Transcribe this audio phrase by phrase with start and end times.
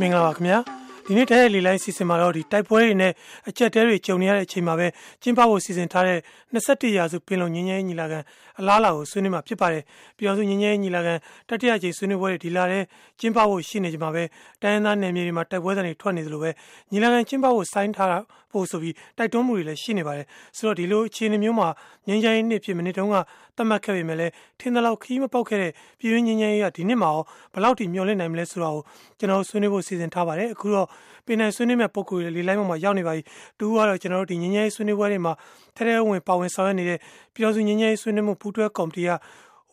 [0.00, 0.58] မင်္ဂလာပါခင်ဗျာ
[1.06, 3.12] ဒီနေ့တရက်လီလိုင်းစီစဉ်မှာတော့ဒီတိုက်ပွဲတွေနဲ့
[3.48, 4.86] အကြက်တဲတွေကြုံနေရတဲ့အချိန်မှာပဲ
[5.22, 6.18] ကျင်းပဖို့စီစဉ်ထားတဲ့
[6.54, 8.18] 21ရာစုပင်လုံငင်းငယ်ညီလာခံ
[8.58, 9.82] အလားအလာကိုဆွေးနွေးမှာဖြစ်ပါတယ်
[10.18, 11.14] ပြောင်စုငင်းငယ်ညီလာခံ
[11.48, 12.82] တတိယကြိမ်ဆွေးနွေးပွဲတွေဒီလာတဲ့
[13.20, 14.22] ကျင်းပဖို့ရှိနေကြမှာပဲ
[14.62, 16.50] တိုင်းရင်းသားနယ်မြေတွေမှာတိုက်ပွဲတွေထွက်နေသလိုပဲ
[16.92, 18.10] ညီလာခံကျင်းပဖို့ဆိုင်းထား
[18.56, 20.26] ဖို့ဆိုပြီးတိုက်တွန်းမှုတွေလည်းရှိနေပါတယ်
[20.56, 21.68] ဆိုတော့ဒီလိုအခြေအနေမျိုးမှာ
[22.08, 23.16] ငင်းငယ်နှစ်ဖြစ်မနစ်တုန်းက
[23.56, 27.22] သတ်မှတ်ခဲ့ပေမဲ့လည်းထင်သလောက်ခီးမပေါက်ခဲ့တဲ့ပြည်ရင်းငင်းငယ်ကဒီနှစ်မှာရော
[27.52, 28.78] ဘယ်လောက်ထိမျှော်လင့်နိုင်မလဲဆိုတော့
[29.18, 30.86] ကျွန်တော်ဆွေးနွေးဖို့စီစဉ်ထားပါတယ်အခုတော့
[31.26, 33.22] ပင်နယ်ဆွေးနွေးမဲ့ပုံကိုယ်လေးလိုင်းပေါ်မှာရောက်နေပါပြီ
[33.58, 35.32] တူကတော့ကျွန်တော်တို့ဒီငင်းငယ်ဆွေးနွေးပွဲတွေမှာ
[35.76, 36.98] ထဲထဲဝင်ပါဝင်ဆောင်ရွက်နေတဲ့
[37.34, 39.10] ပြည်သူငင်းငယ်ဆွေးနွေးမှုပူးတွဲကော်မတီက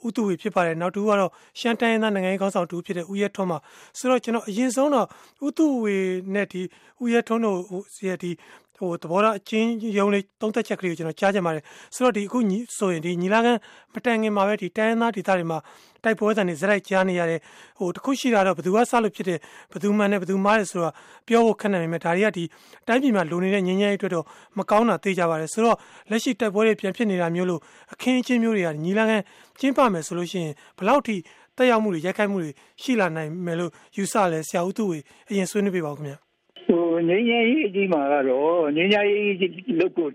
[0.07, 3.59] ဥတူဝေဖြစ်ပါတယ်နောက်တူကတော့ရှမ်းတိုင်းသားနိုင်ငံရေးခေါင်းဆောင်တူဖြစ်တဲ့ဦးရဲထွန်းမှာ
[3.97, 5.07] ဆိုတော့ကျွန်တော်အရင်ဆုံးတော့
[5.45, 5.95] ဥတူဝေ
[6.33, 6.61] နဲ့ဒီ
[7.01, 7.57] ဦးရဲထွန်းတို့
[7.95, 8.31] စီရဒီ
[8.77, 11.63] ဟိုသဘောထားအချင်းရုံလေးသုံးသက်ချက်ကလေးကိုကျွန်တော်ကြားချင်ပါတယ်
[11.95, 12.39] ဆိုတော့ဒီအခု
[12.77, 13.53] ဆိုရင်ဒီညီလာခံ
[13.93, 15.59] မတိုင်ခင်မှာပဲဒီတိုင်းသားဒေသတွေမှာ
[16.03, 17.39] တိုက်ပွဲသံတွေဇက်လိုက်ကြားနေရတယ်
[17.77, 19.39] ဟိုတခုရှိတာတော့ဘယ်သူကစလို့ဖြစ်တယ်
[19.71, 20.93] ဘယ်သူမှန်တယ်ဘယ်သူမှားတယ်ဆိုတော့
[21.27, 22.43] ပြောဖို့ခက်နိုင်ပေမဲ့ဒါတွေကဒီ
[22.87, 24.25] တိုင်းပြည်မှာလုံနေတဲ့ငင်းငယ်ရေးအတွက်တော့
[24.57, 25.77] မကောင်းတာသိကြပါတယ်ဆိုတော့
[26.09, 27.61] လက်ရှိတိုက်ပွဲတွေပြန်ဖြစ်နေတာမျိုးလို့
[27.93, 29.17] အခင်းအကျင်းမျိုးတွေကညီလာခံ
[29.59, 31.15] ကျင်းပမယ်ဆိုလို့ရှိရင်ဘလောက်ထိ
[31.57, 34.99] တက်ရောက်မှုတွေရိုက်ခတ်မှုတွေရှိလာနိုင်မယ်လို့ယူဆလဲဆရာဦးသူဝေ
[35.29, 36.17] အရင်ဆွေးနွေးပြပါဦးခင်ဗျာ
[36.67, 39.35] ဟိုငင်းငယ်ရေးအကြီးမှာကတော့ငင်းငယ်ရေး
[39.79, 40.09] လုပ်ကို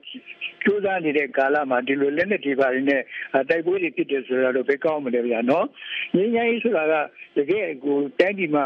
[0.63, 5.67] ကြိုးစားနေတဲ့ကာလမှာဒီလိုလက်နက်တွေပါနေတိုက်ပွဲတွေဖြစ်တယ်ဆိုတာတော့ဘယ်ကောင်းမလဲဗျာနော်
[6.15, 6.95] ငင်းငယ်ရေးဆိုတာက
[7.39, 8.65] တကယ်ကိုတိုင်းပြည်မှာ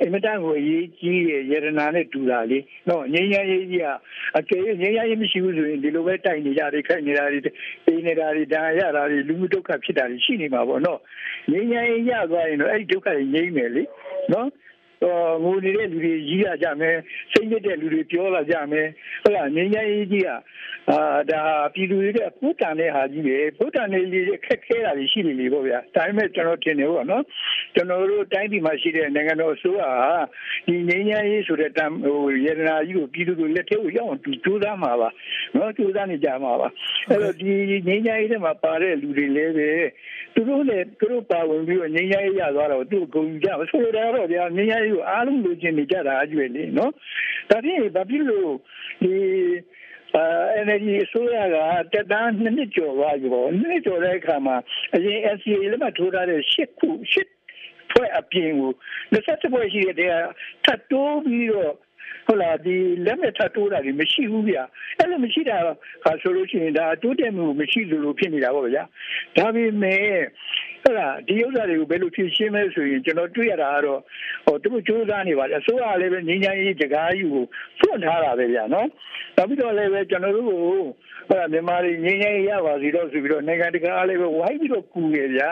[0.00, 3.88] အင်မတန်ကိုအရေးကြီးတဲ့ရတနာနဲ့တူတာလေနော်ငင်းငယ်ရေးကြီးက
[4.38, 7.40] အကယ်၍ငင်းငယ်ရေးမရှိဘူးဆိုရင်ဒီလိုပဲတိုက်နေကြတယ်ခိုက်နေတာတွေ
[7.86, 11.00] ပေးနေတာတွေဒါရတာတွေလူမှုဒုက္ခဖြစ်တာတွေရှိနေမှာပေါ့နော်
[11.50, 13.82] ငင်းငယ်ရေးရသွားရင်တော့အဲ့ဒီဒုက္ခတွေငြိမ့်မယ်လေ
[14.32, 14.48] နော်
[15.44, 16.96] ငိုနေတဲ့လူတွေကြီးရကြမယ်
[17.32, 18.88] စိတ်ညစ်တဲ့လူတွေပြောလာကြမယ်
[19.22, 20.28] ဟုတ်လားငင်းငယ်ကြီးက
[20.90, 21.42] အာဒါ
[21.74, 27.24] ပြည်သူတွေတဲ့ဖုတန်တဲ့ဟာကြီးပဲဖုတန်နေကြီးခက်ခဲတာတွေရှိနေလေပေါ့ဗျာဒါပေမဲ့ကျွန်တော်ထင်တယ်ပေါ့နော်
[27.74, 30.16] ကျွန်တော်တို့တိုင်းပြည်မှာရှိတဲ့နိုင်ငံတော်အစိုးရဟာ
[30.66, 35.08] ဒီငင်းငယ်ရေးဆိုတဲ့တမ်ဟိုရတနာကြီးကိုပြည်သူတွေလက်ထဲကိုရောက်အောင်ကြိုးစားမှာပါ
[35.54, 36.68] နော်ကြိုးစားနေကြမှာပါ
[37.08, 37.50] အဲ့တော့ဒီ
[37.88, 39.70] ငင်းငယ်ရေးထဲမှာပါတဲ့လူတွေလည်းပဲ
[40.34, 46.92] သူတို့လည်းသူတို့ပါဝင်ပြီးတော့ငင်းငယ်ရေးရသွားတော့သူ့ကိုဂုဏ်ကြဆိုလိုတယ်တော့ဗျာငင်းငယ်ရေးကိုအားလုံးလိုချင်နေကြတာအကျွေးလေနော်
[47.50, 48.50] ဒါဖြင့်ဘာဖြစ်လို့
[49.02, 49.14] ဒီ
[50.14, 50.24] အဲ
[50.62, 51.56] energy အစိုးရက
[51.92, 54.56] တက်တန်းနှစ်နှစ်ကျော်သွားပြီပေါ့နှစ်ကျော်တဲ့အခါမှာ
[54.94, 57.28] အရင် SCA လက်မှတ်ထိုးထားတဲ့ရှစ်ခုရှစ်
[57.90, 58.72] ဖွဲ့အပြင်ကို
[59.12, 60.12] 27ဖွဲ့ရှိတဲ့
[60.64, 61.74] ထပ်တိုးပြီးတော့
[62.26, 62.76] ဟုတ်လားဒီ
[63.06, 64.56] လက်မဲ့ထပ်တိုးတာတွေမရှိဘူးဗျ
[64.98, 65.56] အဲ့လိုမရှိတာ
[66.04, 68.84] ဟာဆိုလို့ရှိရင်ဒါတိုးတက်မှုမရှိသလိုဖြစ်နေတာပေါ့ဗျာ
[69.36, 70.04] ဒါပေမဲ့
[70.84, 74.00] ဟုတ်လားဒီဥစ္စာတွေကိုဘယ်လိုဖြေရှင်းမလဲဆိုရင်ကျွန်တော်တွေ့ရတာကတော့
[74.46, 77.44] ဟိုသူတို့စူးစမ်းနေပါတယ်အစိုးရလည်းပဲငင်းချမ်းရေးတကားကြီးကို
[77.78, 78.88] ဖွင့်ထားတာပဲဗျာနော်
[79.36, 80.60] နောက်ပြီးတော့လည်းပဲကျွန်တော်တို့ကို
[81.28, 85.48] ဟုတ်လားမြန်မာတွေငင်းချမ်းရေးရပါစီတော့ဆိုပြီးတော့နိုင်ငံတကာလည်းပဲဝိုင်းပြီးတော့ကူရဗျာ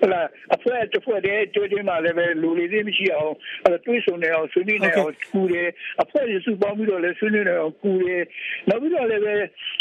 [0.00, 5.68] ဟုတ်လားအဖွဲ့တစ်ဖွဲ့တည်းတွေ့ချင်းမှလည်းပဲလူလေးသေးမရှိအောင်အဲ့တွေးဆုံနေအောင်ဆွေးနွေးနေအောင်ကူတယ်
[6.02, 8.22] အဖွဲ့ရစုပေါင်းပြီးတော့လည်းဆွေးနွေးနေအောင်ကူတယ်
[8.68, 9.34] နောက်ပြီးတော့လည်းပဲ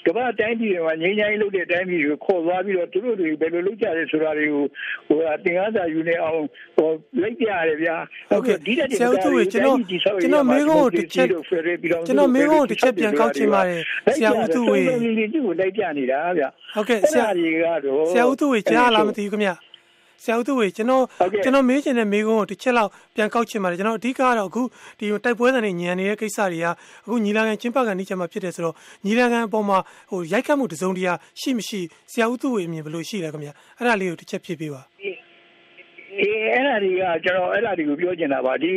[0.07, 4.65] ကမ္ဘာတိုင်းပြည်တွေမှာငင်းချမ်းရေးလုပ်တဲ့တိုင်းပြည်တွေကိုခေါ်သွားပြီးတော့သူတို့တွေဘယ်လိုလုပ်ကြလဲဆိုတာတွေကို
[5.07, 6.39] ဟိုသင်္ကန်းစာယူနေအောင်
[6.75, 6.89] ဟို
[7.21, 7.95] လိုက်ပြရတယ်ဗျာ
[8.29, 13.81] ဟုတ်ကဲ့ဒီတက်တဲ့ကျွန်တော်ကျွန်တော်မေးဖို့တစ်ချက်ကျွန်တော်မေးဖို့တစ်ချက်ပြန်ကောက်ချင်ပါတယ်
[14.15, 14.81] ဆရာဦးသူဝေ
[15.17, 19.55] ဒီကိုလိုက်ပြနေတာဗျာဟုတ်ကဲ့ဆရာကြီးကတော့ဆရာဦးသူဝေကြားလားမသိဘူးခင်ဗျာ
[20.23, 21.03] ဆရာဦးသူဝေကျွန်တော်
[21.43, 24.61] ကျွန်တော်မေးချင်တဲ့မေးခွန်းကိုတစ်ချက်လောက်ပြန်ကောက်ချင်ပါတယ်ကျွန်တော်အဓိကကတော့အခု
[24.99, 26.65] ဒီတိုက်ပွဲသံတွေညံနေတဲ့ကိစ္စတွေက
[27.05, 29.77] အခုညီလာခံကျင်းပခံနေချက်မှာဖြစ်တယ်ဆိုတော့ညီလာခံအပေါ်မှာ
[30.11, 31.79] ဟိုရိုက်ခတ်မှုတစုံတရာရှိမရှိ
[32.11, 34.81] ဆရာဦးသူဝေအမြင်ဘယ်လိုရှိလဲခင်ဗျအဲ့ဒါလေးကိုတစ်ချက်ဖြည့်ပေးပါ
[36.19, 38.73] အေးအဲ့ဒါတွေကကျွန်တော်အဲ့ဒါတွေကိုပြောချင်တာပါဒီ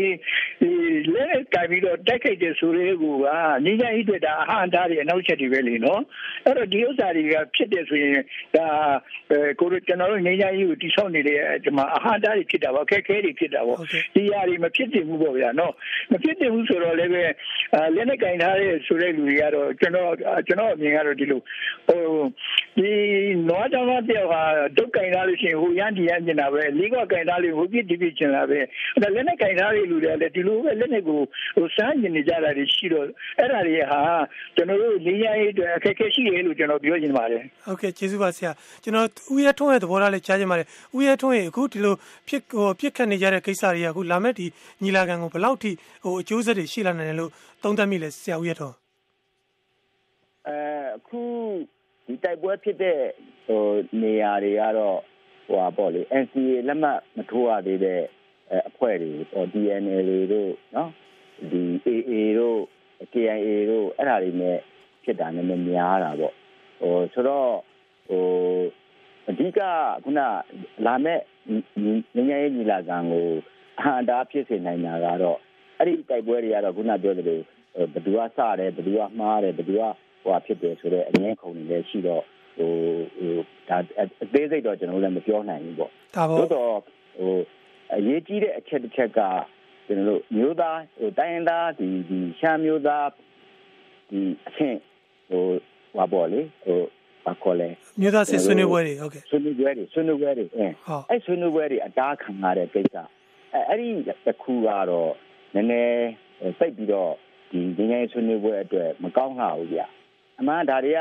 [0.60, 0.70] ဒီ
[1.14, 3.26] လက်ကင်ပြီးတော့တက်ခိုက်တဲ့ဆိုရဲကူက
[3.64, 6.00] ငင်းကြိုက်တဲ့ဒါအဟန်တားတွေအနောက်ချက်တွေပဲလေနော်
[6.44, 8.18] အဲ့တော့ဒီဥစ္စာတွေကဖြစ်တယ်ဆိုရင်
[8.56, 8.66] ဒါ
[9.60, 13.78] ကိုကျွန်တော်တို့ငင်းကြိုက်ကိုတိဆောက်နေတဲ့ဒီမှာအဟန်တားတွေဖြစ်တာပါခက်ခဲတွေဖြစ်တာပေါ့
[14.14, 15.72] ဒီຢာတွေမဖြစ်တင်ဘူးပေါ့ဗျာနော်
[16.12, 17.22] မဖြစ်တင်ဘူးဆိုတော့လည်းပဲ
[17.94, 20.12] လက်နဲ့ကင်ထားတဲ့ဆိုတဲ့လူတွေကတော့ကျွန်တော်
[20.46, 21.40] ကျွန်တော်အမြင်ကတော့ဒီလို
[21.88, 22.02] ဟို
[22.78, 22.90] ဒီ
[23.48, 24.42] နွားကြောင်သားတယောက်ဟာ
[24.76, 31.20] ဒုတ်ကင်ထားလို့ရှိရင်ဟိုရန်ဒီရန်ကျင်တာပဲလေးကကင်သားလေးဟိုပြစ်ဒီပြစ်ကျင်လာပဲအဲ့လက်နဲ့ကင်ထားတဲ့လူတွေကလည်းဒီလိုပဲလက်နဲ့ကို
[31.56, 33.06] ဟိုစမ်းကျင်နေကြတာတွေရှိတော့
[33.38, 34.00] အဲ့ဒါတွေဟာ
[34.56, 38.52] ကျွန်တော်တို့လေးရရေးအတွက်အခက်အခဲရှိတယ်လို့ကျွန်တော်ပြောချင်ပါတယ်ဟုတ်ကဲ့ကျေးဇူးပါဆရာ
[38.82, 40.66] ကျွန်တော်ဦးရထွန်းရဲ့သဘောထားလေးကြားချင်ပါတယ်
[40.96, 41.94] ဦးရထွန်းရဲ့အခုဒီလို
[42.28, 44.46] ဖြစ်ဟိုပြစ်ခတ်နေကြတဲ့ကိစ္စတွေကအခုလာမဲ့ဒီ
[44.82, 45.70] ညီလာခံကိုဘယ်လောက်ထိ
[46.04, 47.30] ဟိုအကျိုးဆက်တွေရှိလာနိုင်တယ်လို့
[47.62, 48.74] သုံးသပ်မိလဲဆရာဦးရထွန်း
[50.46, 50.58] အဲ
[50.96, 51.20] အခု
[52.06, 52.98] ဒီတိုက်ပွဲဖြစ်တဲ့
[53.46, 53.62] ဟို
[54.02, 54.98] နေရာတွေကတော့
[55.48, 58.00] ဟိုပါပေါ့လေ NCA လက်မှတ်မထိုးရသေးတဲ့
[58.68, 60.90] အဖွဲ့တွေဟို DNL တို့နော်
[61.50, 62.58] ဒီ AA တို့
[63.12, 64.56] KIA တို့အဲ့ဒါတွေနဲ့
[65.04, 66.34] ဖြစ်တာနည်းနည်းများတာပေါ့
[66.80, 67.52] ဟိုဆိုတော့
[68.08, 68.24] ဟို
[69.28, 69.60] အဓိက
[70.04, 70.20] ခုန
[70.86, 71.20] လာမဲ့
[72.16, 73.26] ငញ្ញရေးညီလာခံကို
[73.78, 75.38] အဟံတားဖြစ်စေနိုင်တာကတော့
[75.78, 77.40] အဲ့ဒီတိုက်ပွဲတွေကတော့ခုနပြောသလို
[77.92, 79.82] ဘယ်သူကစတယ်ဘယ်သူကမှားတယ်ဘယ်သူက
[80.22, 82.24] ဟိုဖြစ်တယ်ဆိုတော့အငင်းခုန်နေလဲရှိတော့
[82.58, 82.72] ဟို
[83.18, 83.32] ဟို
[83.68, 83.78] ဒါ
[84.24, 86.74] အသေးစိတ်တော့ကျွန်တော်လည်းမပြောနိုင်ဘူးပေါ့ဒါပေါ့တော့
[87.18, 87.38] ဟို
[87.94, 89.20] အရေးကြီးတဲ့အချက်တစ်ချက်က
[89.86, 93.08] ကျွန်တော်တို့မျိုးသားဟိုတိုင်းရင်းသားဒီဒီရှားမျိုးသား
[94.10, 94.78] ဒီအဆင့်
[95.30, 95.42] ဟို
[95.96, 96.80] ဟောပေါ့လေဟို
[97.24, 97.68] ဘာခေါ်လဲ
[98.00, 100.66] မြို့သားစစ်ဆွေးနွေးပွဲတွေဟုတ်ကဲ့ဆွေးနွေးပွဲတွေဆွေးနွေးပွဲတွေအဲ
[101.10, 102.96] အဲ့ဆွေးနွေးပွဲတွေအတားခံရတဲ့ကိစ္စ
[103.54, 103.88] အဲအဲ့ဒီ
[104.26, 105.12] တစ်ခုကတော့
[105.54, 106.08] နည်းနည်း
[106.58, 107.12] စိတ်ပြီးတော့
[107.50, 109.80] ဒီငင်းငယ်ဆွေးနွေးပွဲအတွက်မကောင်းလှဘူးဗျ
[110.38, 111.00] အမှန်ဒါတွေက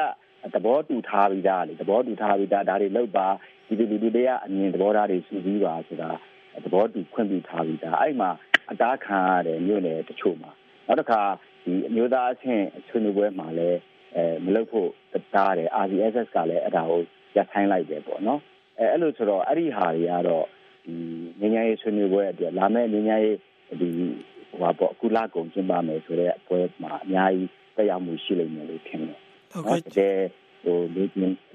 [0.55, 3.29] သဘောတူထားပြီးသားလေသဘောတူထားပြီးသားဒါတွေလောက်ပါ
[3.67, 6.11] ဒီလူလူတွေကအမြင်သဘောထားတွေစုစည်းပါဆိုတာ
[6.65, 8.31] သဘောတူခွင့်ပြုထားပြီးသားအဲ့မှာ
[8.71, 10.51] အတားခံရတဲ့မြို့နယ်တချို့မှာ
[10.87, 11.21] နောက်တစ်ခါ
[11.65, 13.79] ဒီအမျိုးသားအဆင့်ဆွေးနွေးပွဲမှာလည်း
[14.17, 14.89] အဲမလုပ်ဖို့
[15.35, 17.01] တားတယ် RCSS ကလည်းအဲ့ဒါကို
[17.37, 18.41] ရပ်ဆိုင်းလိုက်တယ်ပေါ့နော်
[18.79, 20.47] အဲအဲ့လိုဆိုတော့အဲ့ဒီဟာတွေကတော့
[20.87, 20.95] ဒီ
[21.41, 23.37] ငញ្ញရေးဆွေးနွေးပွဲအတွက်လာမယ့်ငញ្ញရေး
[23.81, 23.89] ဒီ
[24.51, 29.19] ဟိုပါပေါ့ကုလကုံကျင်းပမယ်ဆိုတဲ့ပွဲမှာအများကြီးတက်ရောက်မှုရှိလိမ့်မယ်လို့ထင်တယ်
[29.66, 30.16] ဟုတ်ကဲ့
[30.64, 31.04] ဟိုလူ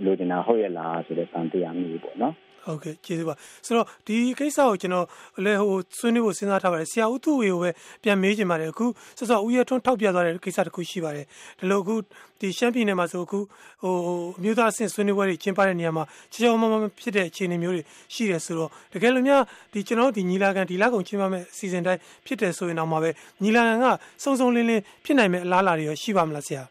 [0.04, 2.34] လူဒနာဟုတ်ရလားဆိုတဲ့တန်တရားမျိုးပေါ့နော်
[2.66, 3.34] ဟုတ်ကဲ့ကျေးဇူးပါ
[3.66, 5.06] ဆိုတော့ဒီကိစ္စကိုကျွန်တော်
[5.44, 7.70] လည်းဟိုဆွေးနွေးဖို့စဉ်းစားထားပါတယ်ဆရာဦးသူဝေကိုပဲ
[8.02, 8.86] ပြန်မေးချင်ပါတယ်အခု
[9.18, 11.26] ဆော့ဆော့ဦးရထွန်းထောက်ပြသွားတဲ့ကိစ္စတစ်ခုရှိပါတယ်
[11.58, 11.94] ဒီလိုအခု
[12.40, 13.38] ဒီရှမ်းပြည်နယ်မှာဆိုအခု
[13.82, 13.94] ဟို
[14.38, 17.82] အမျိုးသားအဆင့်ဆွေးနွေးပွဲတွေကျင်းပတဲ့နေရာမှာချေချောမမဖြစ်တဲ့အခြေအနေမျိုးတွေ
[18.14, 23.10] ရှိတယ်ဆိုတော့တကယ်လို့များဒီကျွန်တော်ဒီညီလာခံဒီလကုန်ကျင်းပမဲ့အစီအစဉ်တိုင်းဖြစ်တယ်ဆိုရင်တော့မှပဲ
[23.42, 23.86] ညီလာခံက
[24.22, 26.64] စုံစုံလင်းလင်းဖြစ်နိုင်မဲ့အလားအလာတွေရှိပါမလားဆရာ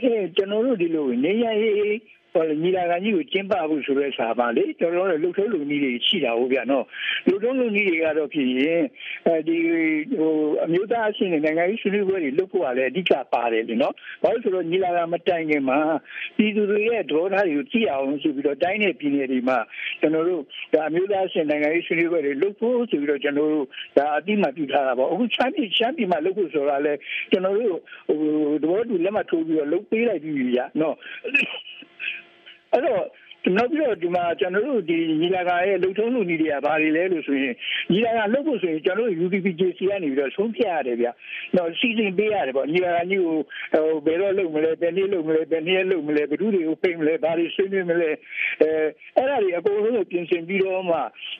[0.00, 1.96] အဲကျွန်တော်တို့ဒီလိုနေရရေး
[2.32, 6.84] ဟောညီလာခံကြီးကိုကျင်းပဖို့ဆိုတဲ့စာပါလေကျွန်တော်တို့လှုပ်ထုံးလူနည်းတွေရှိတာဟုတ်ဗျာနော်
[7.26, 8.82] လှုပ်ထုံးလူနည်းတွေကတော့ဖြစ်ရင်
[9.26, 9.56] အဲဒီ
[10.18, 10.32] ဟို
[10.64, 15.78] အမျိုးသားအဆင့်နဲ့နိုင်ငံရေးဆွေးနွေးပွဲတွေလုပ်ဖို့ကလည်းအဓိကပါတယ်လေနော်ဘာလို့ဆိုတော့ညီလာခံမတိုင်ခင်မှာ
[16.36, 19.58] ပြည်သူတွေရဲ့ဒေါသတွေကိုကြည့်အောင်ဆိုပြီးတော့တိုင်းနယ်ပြည်နယ်တွေမှာ
[20.00, 20.42] ကျွန်တော်တို့
[20.74, 23.66] ဒါအမျိုးသားအဆင့်နိုင်ငံရေးဆွေးနွေးပွဲတွေလုပ်ဖို့ဆိုပြီးတော့ကျွန်တော်တို့
[23.98, 26.92] ဒါအတိမပြုထားတာပေါ့အခုချမ်းပြည်ချမ်းပြည်မှာလုပ်ဖို့ဆိုတာလဲ
[27.30, 28.18] ကျွန်တော်တို့ဟို
[28.62, 30.96] သဘောတူလက်မှတ်ထိုးပြီးတော့လုပ်ပေးလိုက်ပြီဗျာနော်
[32.72, 33.04] အဲ့တော့
[33.56, 37.54] နောက်ပြီးတော့ဒီမှာကျွန်တော်တို့ဒီညီလာခံရဲ့လုံထုံးလူနည်းတွေကဘာတွေလဲလို့ဆိုရင်
[37.92, 41.08] ညီလာခံလုပ်ဖို့ဆိုရင်ကျွန်တော်တို့ UDPJC ကနေပြီးတော့ဆုံးဖြတ်ရတယ်ဗျ။
[41.56, 43.36] တော့စီစဉ်ပေးရတယ်ပေါ့ညီလာခံကြီးကို
[43.72, 48.10] ဟိုဘယ်တော့လုပ်မလဲဘယ်နေ့လုပ်မလဲဘယ်နေ့လုပ်မလဲဘယ်သူတွေကိုဖိတ်မလဲဘာတွေဆွေးနွေးမလဲ
[48.62, 48.70] အဲ
[49.16, 50.96] အဲ့ဒါတွေအကုန်လုံးကိုပြင်ဆင်ပြီးတော့မှ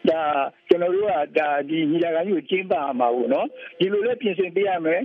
[0.08, 0.20] ဒါ
[0.68, 3.46] ကျွန်တော်တို့ကဒါဒီညီလာခံကြီးကိုကျင်းပမှာပေါ့နော်
[3.78, 5.00] ဒီလိုလဲပြင်ဆင်ပေးရမယ်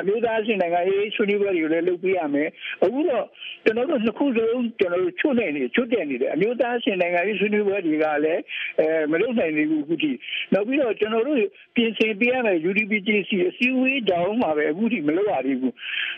[0.00, 2.48] အမျိုးသားအဆင့်နိုင်ငံရေးဆွေးနွေးပွဲတွေကိုလည်းလုပ်ပေးရမယ်
[2.84, 3.24] အခုတော့
[3.64, 8.42] ကျွန်တော်တို့နှစ်ခုစလုံးကျွန်တော်တို့ချွတ်နေနေချွတ်တယ်နေတယ်အမျိုးသားရှင်နိုင်ငံရေးဆွေးနွေးပွဲတွေကလည်း
[8.80, 10.12] အဲမလုပ်နိုင်သေးဘူးအခုထိ
[10.52, 11.38] နောက်ပြီးတော့ကျွန်တော်တို့
[11.76, 15.74] ပြင်ဆင်ပေးရမယ် UDPGC အစည်းအဝေးတောင်းမှာပဲအခုထိမလုပ်ရသေးဘူး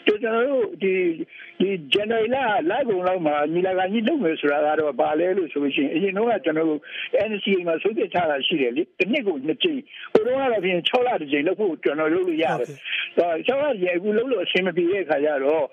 [0.06, 0.92] ကျွန်တော်တို့ဒီ
[1.60, 2.36] ဒီ January လ
[2.70, 6.80] လိုက်ကုန်လောက်မှာညီလာခံကြီးလုပ်မယ်ဆိုတာကတော့ဘာလဲလို့ဆိုလို့ရှိရင်အရင်တော့ကကျွန်တော်တို့
[7.30, 9.80] NCA မှာဆုံးဖြတ်ထားတာရှိတယ်လေတစ်နှစ်ကိုနှစ်ကြိမ်
[10.12, 12.68] ဟိုတော့ကတော့ပြင်6လတစ်ကြိမ်လုပ်ဖို့ကျွန်တော်လုပ်လို့ရတယ်
[13.18, 15.64] ဒါ6လကြီးအခုလုပ်လို့အဆင်မပြေတဲ့အခါကျတော့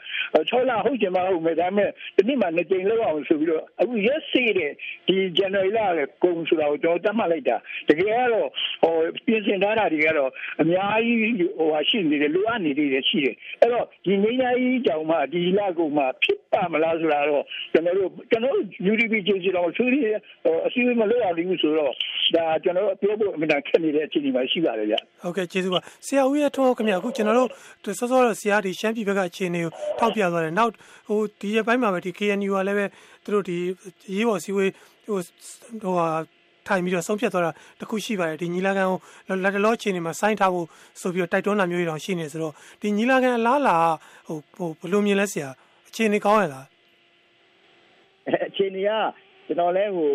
[0.49, 4.71] 6လဟုတ်ချင်မှဟုတ်မယ်ဒါပေမဲ့တစ်နှစ်မှာနှစ်ကြိမ်လုပ်အောင်ဆိုပြီးတော့အခုရက်စေးတဲ့
[5.07, 7.57] ဒီ January လကကုန်ဆိုတာကိုကျွန်တော်တတ်မှတ်လိုက်တာ
[7.89, 8.49] တကယ်ကတော့
[8.83, 8.93] ဟို
[9.25, 10.29] ပြင်ဆင်ထားတာတွေကတော့
[10.61, 11.17] အများကြီး
[11.57, 17.43] ဟိုဟာရှိနေတယ်လိုအပ်နေသေးတယ်ရှိတယ်အဲ့တော့ဒီငင်းညာကြီးကြောင်မှဒီလကုန်မှဖြစ်ပါမလားဆိုတာတော့
[17.73, 18.55] ကျွန်တော်တို့ကျွန်တော်
[18.91, 20.01] UDP ကျေစီတော့သူတွေ
[20.67, 21.93] အစည်းအဝေးမလုပ်အောင်ဘူးဆိုတော့
[22.35, 27.49] ဒါကျွန်တော်ပြောဖို့အမှန်တန်ခက်နေတဲ့အခြေအနေမှာရှိပါတယ်ဗျဟုတ်ကဲ့ကျေးဇူးပါဆရာဦးရဲ့ထွန်းခင်ဗျအခုကျွန်တော်တို့
[27.99, 30.71] စောစောတော့ဆရာဒီရှမ်းပြည်ဘက်ကအခြေအနေကိုထောက်ပြသွားတယ်နောက်
[31.07, 32.85] ဟိုဒီရက်ပိုင်းမှာပဲဒီ KNU ကလည်းပဲ
[33.23, 33.57] သူတို့ဒီ
[34.15, 34.71] ရေးပေါ်စည်းဝေး
[35.05, 35.19] ဟို
[35.83, 36.07] ဟိုဟာ
[36.67, 40.67] ထိုင်ပြီးတော့ဆုံးဖြတ်သွားတာတခုရှိပါတယ်ဒီညီလာခံကိုလက်တလောအခြေအနေမှာစိုင်းထားဖို့
[41.01, 43.77] ဆိုပြီးတော့တိုက်တွန်းတာမျိုးတွေတောင်ရှိနေဆိုတော့ဒီညီလာခံအလားလာ
[44.27, 45.49] ဟိုဟိုဘယ်လိုမြင်လဲဆရာ
[45.89, 46.65] အခြေအနေကောင်းရလား
[48.49, 48.89] အခြေအနေက
[49.45, 50.11] ကျွန်တော်လဲဟို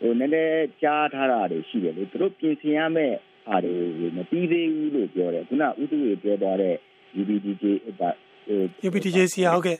[0.00, 3.16] ဟိုနည်းနည်းကြားထားတာတွေရှိတယ်လေသူတို့ပြင်ဆင်ရမယ့်
[3.48, 3.74] အားတွေ
[4.16, 6.74] မပြီးသေးဘူးလို့ပြောတယ်ခုနဥတုတွေပြောသွားတဲ့
[7.20, 7.64] UBDJ
[7.98, 9.78] ဟို UBDJ ဆရာဟုတ်ကဲ့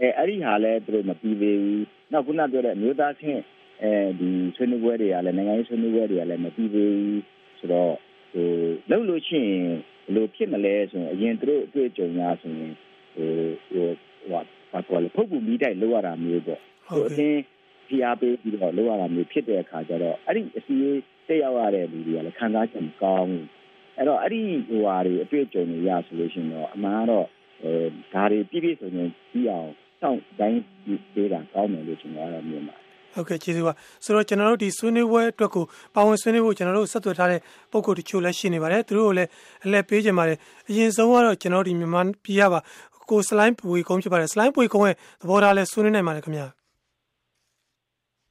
[0.00, 3.42] အဲအဲ့ဒီဟာလဲသူတို့မပြီးသေးဘူးနောက်ခုနပြောတဲ့အမျိုးသားချင်း
[3.82, 7.22] အဲဒီဆွေးနွေးပွဲတွေကလည်းနိုင်ငံရေးဆွေးနွေးပွဲတွေကလည်းမပြီးသေးဘူး
[7.58, 7.94] ဆိုတော့
[8.32, 8.48] ဟို
[8.90, 9.66] လုပ်လို့ရှိရင်
[10.04, 12.72] ဘယ်လိုဖြစ်မလဲဆိုရင်အရင်သူတို့အတွေ့အကြုံများဆိုရင်
[13.14, 13.30] ဟို
[13.70, 13.86] ဟို
[14.30, 17.40] ဟိုဘာပေါ်လဲဖုတ်ပူမိတိုက်လောက်ရတာမျိုးပေါ့ဟိုအတင်း
[17.88, 23.46] ဖိအားပေးပြီးတော့လောက်ရတာမျိုးဖြစ်တဲ့အခါကျတော့အဲ့ဒီအစီအရေးတက်ရောက်ရတဲ့လူတွေကလည်းခံစားချက်မကောင်းဘူး
[23.96, 27.26] အဲ့တော့အဲ့ဒီဟိုဟာတွေအတွေ့အကြုံတွေရဆိုလို့ရှိရင်တော့အမှန်ကတော့
[27.62, 27.72] အဲ
[28.14, 29.70] ဒါတွေပြည့်ပြည့်စုံစုံပြီးအောင်
[30.00, 30.60] စောင့်တိုင်း
[31.14, 32.84] ပေးတာကောင်းတယ်လို့ကျွန်တော်ကတော့မြင်ပါတယ်
[33.14, 33.72] ဟုတ်ကဲ့ကျေးဇူးပါ
[34.04, 39.30] ဆိုတော့ကျွန်တော်တို့ဒီဆွေးနွေးပွဲအတွက်ကိုပါဝင်ဆွေးနွေးဖို့ကျွန်တော်တို့ဆက်သွယ်ထားတဲ့ပုံကိုတချို့လည်းရှိနေပါတယ်သူတို့ကိုလည်း
[39.64, 42.60] အလဲပေးကြပါတယ်အရင်ဆုံးကတော့ကျွန်တော်ဒီမြန်မာပြည်ရပါ
[43.10, 46.48] ကိုစလိုင်းပွေကုန်းဖြစ်ပါတယ်စလိုင်းပွေကုန်းရဲ့သဘောထားလဲဆွေးနွေးနိုင်ပါတယ်ခင်ဗျာ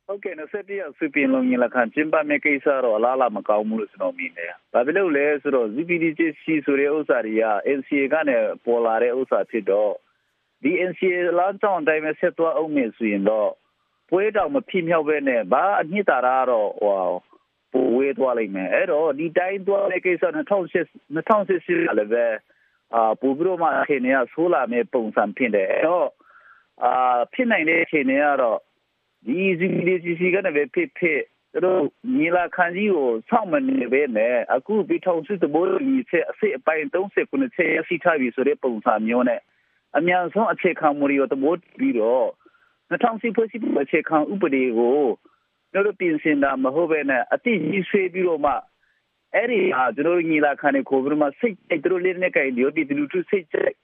[0.08, 7.46] ဟုတ်ကဲ့21ရက်စုပင်လုံးညီလာခံကျင်းပမယ့်ကိစ္စတော့အလားလာမကောင်းဘူးလို့ကျွန်တော်မြင်တယ်။ဘာဖြစ်လို့လဲဆိုတော့ ZPDJC ဆိုတဲ့ဥစ္စာတွေက
[7.77, 9.93] NCA ကနေပေါ်လာတဲ့ဥစ္စာဖြစ်တော့
[10.63, 13.50] ဒီ NCA လမ်းကြောင်းအတိုင်းပဲဆက်သွားအောင်မယ်ဆိုရင်တော့
[14.10, 17.00] ပွဲတော်မဖြစ်မြောက်ပဲနဲ့ဘာအနှစ်သာရတော့ဟို
[17.72, 22.25] ပိုဝေးသွားလိမ့်မယ်။အဲ့တော့ဒီတိုင်းသွားတဲ့ကိစ္စ2008 2008လည်းပဲ
[22.96, 26.10] အာပူပြီးတော့မှခေနေရဆိုးလာမယ့်ပုံစံဖြစ်တယ်။အဲ့တော့
[26.84, 28.60] အာဖြစ်နိုင်တဲ့အခြေအနေကတော့
[29.25, 31.22] ဒီ ZDCC ကနေပဲဖြစ်ဖြစ်
[31.65, 31.82] တို့
[32.17, 39.41] ညီလာခံကြီးကိုစောင့်မနေပဲနဲ့အခုပြီးထောင်စစ်တဘောကြီးဆက်အစစ်အပိုင်း30ခုနဲ့ဆက်ရစီထားပြီးဆိုတဲ့ပုံစံမျိုးနဲ့
[39.98, 42.28] အများဆုံးအခြေခံမူရီကိုတဘောပြီးတော့
[42.90, 45.00] 2010ဖွဲ့စည်းပုံအခြေခံဥပဒေကို
[45.74, 48.54] တို့ပြင်ဆင်တာမဟုတ်ပဲနဲ့အတိကြီးဆွေးပြီးတော့မှ
[49.36, 53.76] အဲ့ဒီဟာတို့ညီလာခံကိုဘယ်မှာစိတ်ကြိုက်တို့လေးနဲ့ကြိုက်ဒီဒီလူထုစိတ်ကြိုက်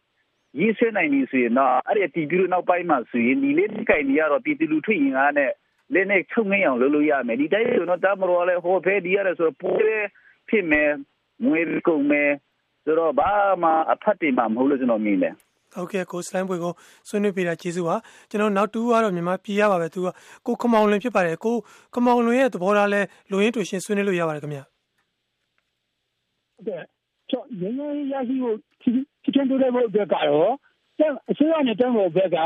[0.60, 5.52] ရေးဆွဲနိုင်ပြီဆိုရင်တော့အဲ့ဒီအတီးပြီးနောက်ပိုင်းမှာဆိုရင်ဒီလေးကြိုင်နေရတော့ပြည်သူလူထုရင်ကားနဲ့
[5.94, 9.80] လက်နဲ့ချုပ်ငင်းအောင်လုပ်လို့ရမယ်ဒီတိုင်းဆိုတော့တမရောလဲဟိုဖဲဒီရတယ်ဆိုတော့ပိုး
[10.50, 10.90] ဖြစ်မယ်
[11.46, 12.32] ငွေကုန်မယ်
[12.84, 13.32] ဆိုတော့ဘာ
[13.64, 15.36] မှအဖတ်တင်မှာမဟုတ်လို့ကျွန်တော်မြင်တယ်
[15.74, 16.74] ဟုတ်ကဲ့ကိုစလိုင်းပွေကို
[17.08, 17.96] ဆွေးနွေးပေးတာကျေးဇူးပါ
[18.30, 20.08] ကျွန်တော်နောက်တူကတော့မြန်မာပြည်ရပါပဲသူက
[20.46, 21.56] ကိုခမောင်လွင်ဖြစ်ပါတယ်ကို
[21.94, 26.84] ခမောင်လွင်ရဲ့သဘောထားလဲလူရင်းတူရှင်ဆွေးနွေးလို့ရပါတယ်ခင်ဗျဟုတ်ကဲ့
[27.30, 30.54] ချောငငယ်ရရှိဖို့ဖြစ်ချင်းတိုးတဲ့ဘုတ်အတွက်ကတော့
[31.32, 32.38] အစိုးရနဲ့တန်းဖို့ဘက်က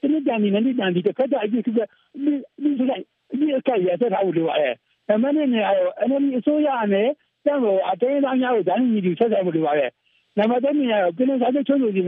[0.00, 3.02] တနည်းတန်ဒီနည်းတန်ဒီတစ်ခါတည်းအပြည့်စုံဒီဒီဆိုင်
[3.38, 4.74] ဒီအခိုင်ရတဲ့ထားလို့ရတယ်။
[5.10, 5.74] အမှန်နဲ့နေရော
[6.08, 7.08] NLD အစိုးရနဲ့
[7.46, 9.90] တန်းဖို့အတင်းသားများကိုဒဏ်ညီတူဆက်ဆံမှုလိုပါတယ်။
[10.38, 12.02] နံပါတ်3နေရောပြည်နယ်စာချုပ်ချုပ်လို့ဒီ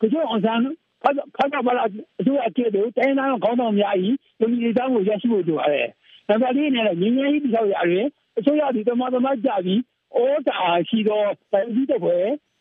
[0.00, 0.62] ကကြောအောင်ဆန်း
[1.02, 1.86] ဖတ်ဖတ်ပါလား
[2.20, 4.08] အစိုးရအကျဲတို့တိုင်းသားခေါင်းဆောင်များဤ
[4.40, 5.88] လူကြီးတောင်းကိုရရှိဖို့လိုပါတယ်။
[6.28, 8.06] နံပါတ်4နေရောငင်းငင်းကြီးပြောက်ရရင်
[8.38, 9.80] အစိုးရဒီတမတမကြပြီး
[10.16, 10.56] ဩတာ
[10.88, 12.16] ရှိတော့တိုင်းပြည်တစ်ပွဲ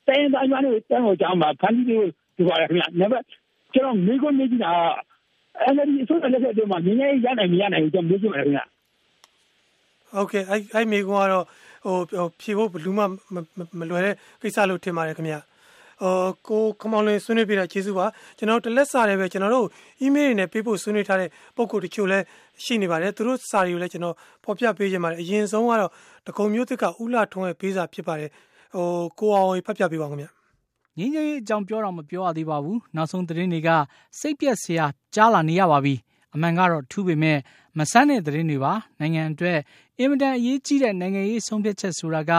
[0.08, 2.06] တိုင်းသားများတို့တန်းကိုကြောင်းမှာခန်းကြီး
[2.38, 3.26] ဒီပါရခင်ဗျနံပါတ်
[3.74, 4.74] ကျွန်တော်မိကုန်းမေးကြည့်တာ
[5.62, 8.62] အဲ့ဒီအစိုးရလက်ထက်အတွင်းမှာနည်းနည်းရနိုင်မရနိုင်ဘူးကျွန်တော်မေးကြည့်ပါခင်ဗျ
[10.14, 11.46] ဟုတ်ကဲ့အဲ့အဲ့မိကုန်းကတော့
[11.86, 13.02] ဟိုဖြေဖို့ဘလူးမ
[13.80, 15.36] မလွယ်တဲ့ကိစ္စလို့ထင်ပါတယ်ခင်ဗျ
[16.02, 18.06] ဟိုကိုခမောင်လင်းဆွေးနွေးပြတာကျေးဇူးပါ
[18.38, 19.68] ကျွန်တော်တလက်စာတွေပဲကျွန်တော်တို့
[20.06, 22.20] email တွေနဲ့ပေးဖို့ဆွေးနွေးထားတဲ့ပုံကိုတချို့လဲ
[22.64, 25.92] ရှိနေပါတယ်သူတို့စာတွေကိုလည်းကျွန်တော်ဖော်ပြပေးခြင်းပါတယ်အရင်ဆုံးကတော့
[26.28, 28.30] တကုံမျိုးတစ်ကဥလာထုံးရဲ့ပေးစာဖြစ်ပါတယ်
[28.76, 28.88] ဟို
[29.20, 30.28] ကိုအောင်ဖတ်ပြပေးပါခင်ဗျ
[30.98, 33.70] ငင်းကြီးအကြောင်းပြောတော့မပြောရသေးပါဘူးနောက်ဆုံးသတင်းတွေက
[34.20, 34.86] စိတ်ပြက်စရာ
[35.16, 35.96] ကြားလာနေရပါပြီ
[36.36, 37.38] အမှန်ကတော့ထူးပေမဲ့
[37.78, 39.60] မဆန်းတဲ့သတင်းတွေပါနိုင်ငံအတွက်
[40.00, 42.32] အင်မတန်အရေးကြီးတဲ့နိုင်ငံရေးဆုံးဖြတ်ချက်ဆိုတာက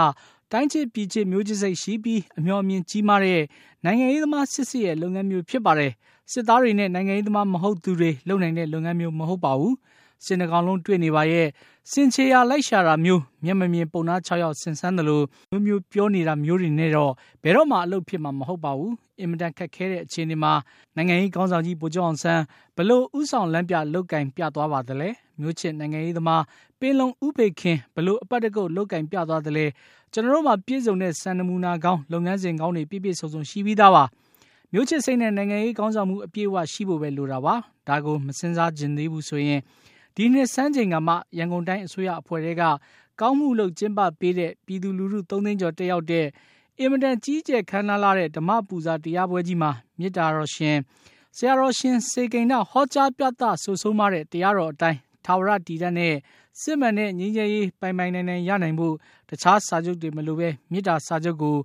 [0.56, 3.42] တိုင်းချစ်ပြည်ချစ်မျိုးချစ်စိတ်ရှိပြီးအမျှော်အမြင်ကြီးမားတဲ့
[3.84, 5.92] နိုင်ငံရေးသမားစစ်စစ်ရဲ့လုပ်ငန်းမျိုးဖြစ်ပါတယ်
[6.32, 9.74] စစ်သားတွေနဲ့နိုင်ငံရေးသမားမဟုတ်သူတွေလုပ်နိုင်တဲ့လုပ်ငန်းမျိုးမဟုတ်ပါဘူး
[10.24, 11.46] စင်တကောင်လုံးတွေ့နေပါရဲ့
[11.90, 20.52] စင်ချေရလိုက်ရှာတာမျိုးမျက်မမြင်ပုံနာ6ယောက်ဆင်ဆန်းတယ်လို့မျိုးမျိုးပြောနေတာမျိုးတွေနဲ့တော့ဘယ်တော့မှအလုပ်ဖြစ်မှာမဟုတ်ပါဘူးအင်မတန်ခက်ခဲတဲ့အခြေအနေမှာ
[20.96, 22.42] နိုင်ငံရေးကောင်းဆောင်ကြီးဗိုလ်ချုပ်အောင်ဆန်း
[22.76, 25.08] ဘလို့ဥဆောင်လမ်းပြလုတ်ကင်ပြသွားပါသလဲ
[25.40, 26.42] မျိုးချစ်နိုင်ငံရေးသမား
[26.73, 29.66] ပ င်လုံဥပေခင်ဘလို့အပတ်တကုတ်လုတ်ကင်ပြသွားသလဲ
[30.12, 34.04] ကျွန်တော်တို့မှာပြည့်စုံတဲ့စံနမူနာကောင်းလုပ်ငန်းစဉ်ကောင်းတွေပြည့်ပြည့်စုံစုံရှိပြီးသားပါ
[34.72, 37.54] မျိုးချစ်စိတ်နဲ့နိုင်ငံရေးကောင်းဆောင်မှုအပြည့်အဝရှိဖို့ပဲလိုတာပါ
[37.88, 39.60] ဒါကိုမစင်စားခြင်းသေးဘူးဆိုရင်
[40.16, 42.62] ဒီနှစ်စမ်းချိန်ကမှရန်ကုန်တိုင်းအစိုးရအဖွဲ့တွေက
[43.20, 46.26] ကောင်းမှုလုပ်ကျင်းပပေးတဲ့ပြည်သူလူထု3သိန်းကျော်တက်ရောက်တဲ့
[46.78, 50.76] အင်မတန်ကြီးကျယ်ခမ်းနားလာတဲ့ဓမ္မပူဇာတရားပွဲကြီးမှာမေတ္တာတော်ရှင်
[51.36, 56.14] ဆရာတော်ရှင်စေကိန်းနာဟောကြားပြသဆိုဆုံးမတဲ့တရားတော်အတိုင်း သာဝရတည်တဲ့နဲ့
[56.60, 58.94] စစ်မှန်တဲ့ငြိမ်းချမ်းရေးပိုင်ပိုင်နိုင်နိုင်ရနိုင်ဖို့
[59.30, 61.56] တခြားစာချုပ်တွေမလိုပဲမေတ္တာစာချုပ်ကို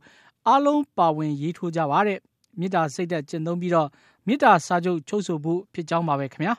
[0.47, 2.19] အားလုံးပါဝင်ရေးထိုးကြပါတဲ့
[2.59, 3.87] မေတ္တာစိတ်သက်ကျင့်သုံးပြီးတော့
[4.27, 6.53] မေတ္တာစာချုပ်ချုပ်ဆိုဖို့ဖြစ်ကြောင်းပါပဲခင်ဗျာ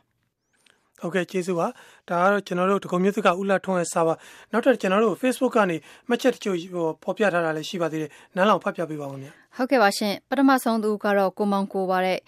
[1.01, 1.67] ဟုတ်ကဲ့ကျေးဇူးပါ
[2.09, 4.15] ဒါကတော့ကျွန်တော်တို့ဒဂုံမျိုးသကဥလာထွန်းရဲ့စာပါ
[4.53, 5.77] နောက်ထပ်ကျွန်တော်တို့ Facebook ကနေ
[6.09, 6.57] မှတ်ချက်တချို့
[7.03, 12.19] ဖော်ပြထားတာလည်းရှိပါသေးတယ်နန်းလောင်ဖတ်ပြပေးပါဦးမြတ်ဟုတ်ကဲ့ပါရှင်ပထမဆုံးသူကတော့ကိုမောင်ကိုပါတဲ့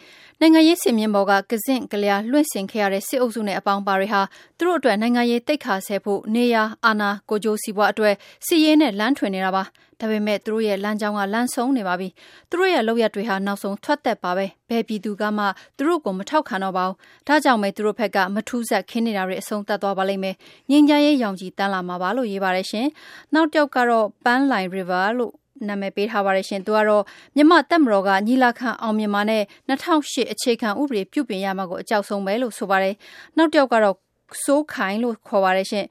[0.40, 4.20] နိုင်ငံရေးစင်မြင့်ဘော်ကကစင့်ကလျာလွှင့်စင်ခဲ့ရတဲ့စစ်အုပ်စုနဲ့အပေါင်းပါတွေဟာ
[4.58, 8.14] သူတို့အတွက်နိုင်ငံရေးတိတ်ခါဆဲဖို့နေရအာနာကိုဂျိုစီဘွားအတွက်
[8.46, 9.62] စီရေးနဲ့လမ်းထွင်နေတာပါ
[10.00, 12.08] ဒါပေမဲ့သူတို့ရဲ့လမ်းကြောင်းကလမ်းဆုံးနေပါပြီ
[12.50, 15.44] သူတို့ရဲ့လောက်ရတွေဟာနောက်ဆုံးထွက်သက်ပါပဲဘယ်ပြည်သူကမှ
[15.76, 16.96] သူတို့ကိုမထောက်ခံတော့ပါဘူး
[17.28, 20.36] ဒါကြောင့်ပဲသူတို့ဘက်ကမထူးဆက်ခင်းနေတာတွေအဆုံးသတ်သွားပါလိမ့်မယ်
[20.70, 22.86] ငင်းကြရေးရောင်ကြီးတန်းလာမှာပါလို့ရေးပါတယ်ရှင်
[23.34, 25.32] နောက်တစ်ယောက်ကတော့ပန်းလိုင် river လို့
[25.68, 27.02] နာမည်ပေးထားပါတယ်ရှင်သူကတော့
[27.36, 32.94] မြမတက်မတော်ကညီလာခံအောင်မြင်မာနဲ့2008အခြေခံဥပဒေပြုပြင်ရမှာကိုအကြောက်ဆုံးပဲလို့ဆိုပါတယ်
[33.36, 33.96] နောက်တစ်ယောက်ကတော့
[34.44, 35.86] စိုးခိုင်လို့ခေါ်ပါတယ်ရှင်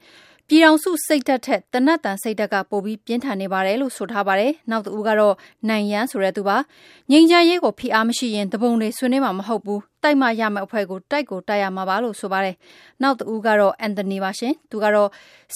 [0.48, 5.34] ပြည်တော်စုစိတ်ဓာတ်ထက်တနတ်တန်စိတ်ဓာတ်ကပိုပြီးပြင်းထန်နေပါတယ်လို့ဆိုထားပါတယ်။နောက်တူကတော့
[5.68, 6.56] နိုင်ရန်ဆိုတဲ့သူပါ။
[7.10, 12.56] ငြိမ်းချမ်းရေးကိုဖိအားမရှိရင်တပုံတွေဆွေးနွေးမှာမဟုတ်ဘူး တိုက်မှရမယ့်အဖွဲ့ကိုတိုက်ကိုတိုက်ရမှာပါလို့ဆိုပါတယ်။
[13.02, 15.10] နောက်တဦးကတော့အန်တိုနီပါရှင်။သူကတော့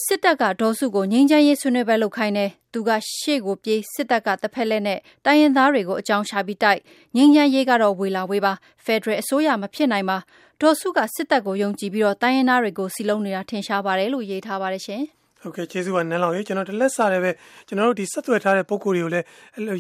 [0.05, 6.81] စစ်တပ်ကဒေါ်စုကိုငြိမ်းချမ်းရေးဆွေးနွေးပွဲလုပ်ခိုင်းတယ်။သူကရှေ့ကိုပြေးစစ်တပ်ကတစ်ဖက်လက်နဲ့တိုင်းရင်းသားတွေကိုအကြောင်းရှာပြီးတိုက်
[7.17, 8.53] ငြိမ်းချမ်းရေးကတော့ဝေလာဝေးပါ
[8.85, 10.19] ဖက်ဒရယ်အစိုးရမဖြစ်နိုင်ပါ
[10.61, 15.03] ဒေါ်စုကစစ်တပ်ကိုယုံကြည်ပြီးတော့တိုင်းရင်းသားတွေကိုစီလုံးနေတာထင်ရှားပါတယ်လို့ရေးထားပါတယ်ရှင်
[15.47, 17.31] ဟုတ်ကဲ့ကျေးဇူးပါနန်းလောင်ရေကျွန်တော်တလက်စားတယ်ပဲ
[17.69, 19.25] ကျွန်တော်တို့ဒီဆက်သွယ်ထားတဲ့ပုံကိုယ်တွေကိုလည်း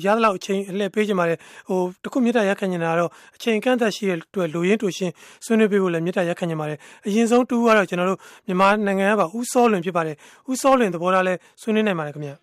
[0.05, 5.13] ရသလောက်အချိန်အလှည့်ပေးကြပါတယ်ဟိုတခုမြတ်တာရက်ခံနေတာတော့အချိန်ကန့်သက်ရှိတဲ့အတွက်လူရင်းတူရှင်း
[5.45, 10.17] ဆွေးနွေးပေးဖို့လည်းမြတ်တာရက်ခံနေပါတယ်အရင်ဆုံးတူကတော့ကျွန်တော်တို့မြန်မာနိုင်ငံကပါဥစောလွင်ဖြစ်ပါတယ်
[10.53, 12.35] ဥစောလွင်သဘောထားလဲဆွေးနွေးနိုင်ပါတယ်ခင်ဗျာ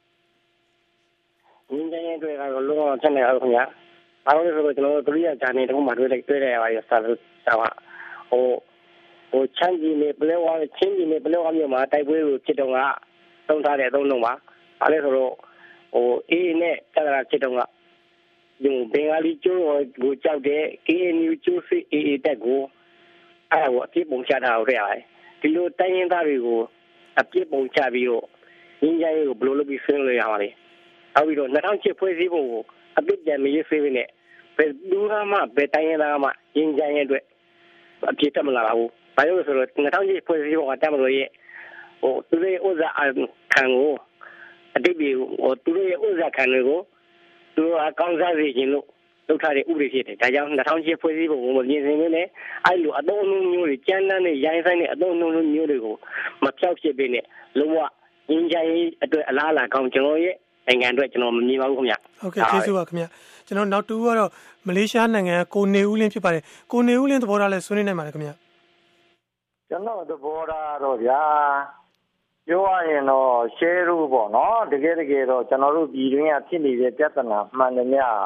[1.72, 3.64] ငင်းတဲ့တွေကတော့လုံးဝဆက်နေအောင်ခင်ဗျာ။
[4.26, 7.70] ဘာလို့လဲဆိုတော့ကျွန်တော်တို့ဒုတိယဂျာနေတုန်းမှာတွေ့လိုက်တွေ့ရပါတယ်စာလို့စာပါ
[8.30, 8.46] ဟို
[9.34, 12.78] ဟိုချမ်းကြီးနေပလဲဝါချင်းကြီးနေပလဲဝါမြို့မှာတိုက်ပွဲကိုဖြစ်တော့က
[13.48, 14.34] သုံးထားတဲ့အသုံးလုံးပါ။
[14.82, 15.34] ဘာလဲဆိုတော့
[15.94, 17.60] ဟိုအေးနဲ့တက္ကရာဖြစ်တော့က
[18.64, 19.62] ဒီဘင်္ဂလီကျိုး
[20.02, 22.62] ကိုကြောက်တဲ့ KNU ကျိုးစစ်အေးတက်ကို
[23.52, 25.02] အဲ့ဒါကိုအပြစ်ပုံချတာဟုတ်ရတယ်။
[25.42, 26.60] ဒီလိုတိုင်းရင်းသားတွေကို
[27.20, 28.26] အပြစ်ပုံချပြီးတော့
[28.82, 30.50] ငင်းကြရေးကိုဘယ်လိုလုပ်ပြီးဆင်းလို့ရမှာလဲ။
[31.16, 32.62] နောက်ပြီးတော့2008ဖွဲ့စည်းပုံကို
[32.98, 34.08] အပြစ်ပြန်မရေးဆွေးဘဲနဲ့
[34.58, 35.00] ဘယ်သူ
[35.32, 37.24] မှဘယ်တိုင်းရင်းသားမှရင်းကြရဲ့အတွက်
[38.12, 41.30] အပြစ်တက်မလာဘူး။ဘာလို့လဲဆိုတော့2008ဖွဲ့စည်းပုံကတမလို့ရဲ့
[42.04, 42.90] ဟိုသူရဲ့ဥစ္စာ
[43.54, 43.94] ခံကို
[44.76, 46.80] အတိတ်ပြီးဟိုသူရဲ့ဥစ္စာခံတွေကို
[47.56, 48.88] သူအကောင်းစားစေခြင်းလို့
[49.28, 52.28] လုပ်ထားတဲ့ဥပဒေဖြစ်တယ်။ဒါကြောင့်2008ဖွဲ့စည်းပုံကိုမပြင်ဆင်ဘဲနဲ့
[52.66, 55.96] အဲ့လိုအသုံးအနှုန်းမျိုးတွေကြမ်းတမ်းတဲ့ရိုင်းဆိုင်တဲ့အသုံးအနှုန်းမျိုးတွေကို
[56.44, 57.26] မဖြောက်ဖြစ်ဘဲနဲ့
[57.58, 57.78] လုံးဝ
[58.32, 60.36] ရင်းကြရေးအတွက်အလားအလာကောင်းကျွန်တော်ရဲ့
[60.68, 63.06] နိုင်ငံအတွက်ကျွန်တော်မမြင်ပါဘူးခင်ဗျဟုတ်ကဲ့ကျေးဇူးပါခင်ဗျ
[63.48, 64.30] ကျွန်တော်နောက်တူကတော့
[64.68, 68.32] မလေးရှားနိုင်ငံကိုနေဦးလင်းဖြစ်ပါတယ်ကိုနေဦးလင်းသဘောထားလဲဆွေးနွေးနိုင်ပါတယ်ခင်ဗျ
[69.70, 71.22] ကျွန်တော်သဘောထားတော့ဗျာ
[72.48, 78.18] ပြောရရင်တော့ share လို့ပေါ့နော် တကယ်တကယ်တော့ ကျွန်တော်တို့ ပြည်တွင်းက ဖြစ်နေတဲ့ ပြဿနာမှန်တယ်များ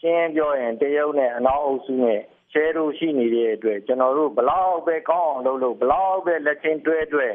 [0.00, 2.20] ရှင်းပြောရင် တရုတ်နဲ့ အနောက်အုပ်စုနဲ့
[2.52, 7.28] share လို့ ရှိနေတဲ့အတွက် ကျွန်တော်တို့ဘလောက်ပဲ ကောင်းအောင်လုပ်လို့ဘလောက်ပဲ လက်ချင်းတွဲတွဲ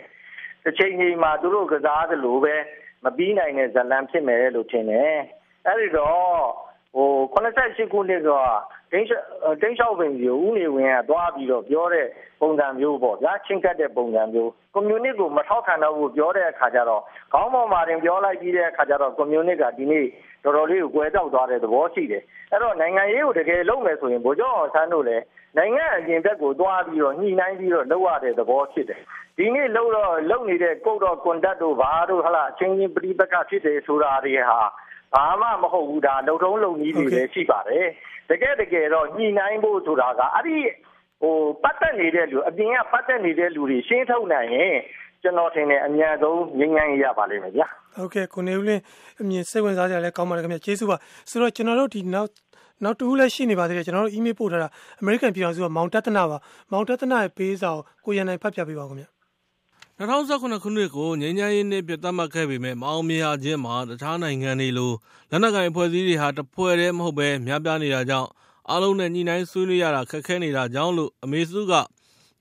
[0.64, 2.56] တစ်ချိန်ကြီးမှာ သူတို့ကစားသလိုပဲ
[3.04, 5.18] မပြီးနိုင်တဲ့ဇလံဖြစ်မယ်လို့ ထင်တယ်
[5.66, 6.42] အဲ့ဒီတော့
[6.96, 8.32] ဟို88ခုနှစ်က
[8.92, 9.08] တင်း
[9.62, 12.08] တင်းလျှောက်ပင်ကြီးဦးနေဝင်ကသွားပြီးတော့ပြောတဲ့
[12.42, 17.02] ပုံစံမျိုးပေါ့ဗျာချင်းကတ်တဲ့ပုံစံမျိုးကွန်မြူနစ်ကိုမထောက်ခံတော့ဘူးပြောတဲ့အခါကျတော့
[17.34, 20.06] ခေါင်းပေါ်မှာတင်ပြောလိုက်ပြီးတဲ့အခါကျတော့ကွန်မြူနစ်ကဒီနေ့
[20.44, 25.24] တော်တော်လေးကိုကွဲတောက်သွားတဲ့သဘောရှိတယ်အဲ့တော့နိုင်ငံရေးကိုတကယ်လုပ်မယ်ဆိုရင်ဗိုလ်ချုပ်အောင်ဆန်းတို့လည်း
[25.58, 29.02] နိုင်ငံအရင်ဘက်ကိုသွားပြီးတော့ညှိနှိုင်းပြီးတော့လုပ်ရတဲ့သဘောဖြစ်တယ်
[29.38, 34.60] ဒီနေ့လုံတော့လုံနေတဲ့ကုတ်တော့ကွန်တက်တို့ဘာတို့ဟလာအချင်းချင်းပြိပက္ခဖြစ်တယ်ဆိုတာတွေဟာ
[35.14, 37.88] ဘာမှမဟုတ်ဘူးဒါလုံထုံးလုံနည်းတွေလည်းရှိပါတယ်
[38.30, 40.58] တကယ်တကယ်တော့ညှိနှိုင်းဖို့ဆိုတာကအဲ့ဒီ
[41.22, 44.76] ဟိုပတ်သက်နေတဲ့လူအပြင်ကပတ်သက်နေတဲ့လူတွေရှင်းထုတ်နိုင်ရင်
[45.24, 48.82] ကျွန်တော်ထင်တယ်အများဆုံးငြိမ်းချမ်းရပါလိမ့်မယ်ဗျာဟုတ်ကဲ့ကိုနေဦးလင်း
[49.22, 50.98] အမြင်စိတ်ဝင်စားကြတယ်ကောင်းပါတယ်ခင်ဗျကျေးဇူးပါ
[51.30, 52.30] ဆိုတော့ကျွန်တော်တို့ဒီနောက်
[52.84, 54.70] နောက်တူလည်းရှိနေပါသေးတယ်ကျွန်တော်တို့ email ပို့ထားတာ
[55.02, 56.38] American ပြည်အောင်စုကမောင်တသနာပါ
[56.72, 59.06] မောင်တသနာရဲ့ပေးစာကိုကိုရန်နိုင်ဖတ်ပြပေးပါခင်ဗျ
[60.00, 64.92] 2019ခုနှစ်ကိုငြိမ်းချမ်းရေးနှစ်ပြသတ်မှတ်ခဲ့ပေမဲ့မအောင်မြင်ခြင်းမှာတခြားနိုင်ငံတွေလို
[65.30, 68.30] လက်နက်ကိုင်အဖွဲ့အစည်းတွေဟာတပွဲတည်းမဟုတ်ပဲများပြားနေတာကြောင့်
[68.70, 71.74] အားလုံးနဲ့ညှိနှိုင်းဆွေးနွေးရတာခက်ခဲနေတာကြောင့်လို့အမေစုက